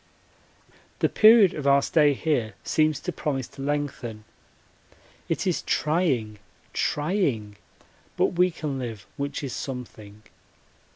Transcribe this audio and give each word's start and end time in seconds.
The 0.97 1.09
period 1.09 1.53
of 1.53 1.67
our 1.67 1.83
stay 1.83 2.15
here 2.15 2.55
seems 2.63 2.99
to 3.01 3.11
promise 3.11 3.47
to 3.49 3.61
lengthen. 3.61 4.23
It 5.29 5.45
is 5.45 5.61
trying 5.61 6.39
trying 6.73 7.57
but 8.17 8.33
we 8.33 8.49
can 8.49 8.79
live, 8.79 9.05
which 9.15 9.43
is 9.43 9.53
something. 9.53 10.23